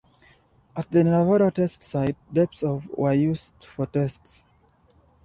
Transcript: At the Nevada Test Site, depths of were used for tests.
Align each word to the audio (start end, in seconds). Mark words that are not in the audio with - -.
At 0.75 0.89
the 0.89 1.03
Nevada 1.03 1.51
Test 1.51 1.83
Site, 1.83 2.15
depths 2.33 2.63
of 2.63 2.89
were 2.97 3.13
used 3.13 3.63
for 3.65 3.85
tests. 3.85 4.45